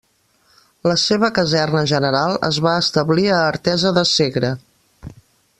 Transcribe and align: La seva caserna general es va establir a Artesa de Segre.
La 0.91 0.95
seva 1.01 1.29
caserna 1.35 1.83
general 1.93 2.39
es 2.49 2.59
va 2.69 2.75
establir 2.87 3.29
a 3.37 3.45
Artesa 3.53 3.97
de 3.99 4.09
Segre. 4.17 4.55